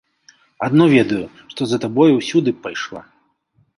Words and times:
Адно 0.67 0.87
ведаю, 0.93 1.21
што 1.53 1.61
за 1.73 1.77
табою 1.85 2.11
ўсюды 2.17 2.49
б 2.57 2.67
пайшла. 2.67 3.01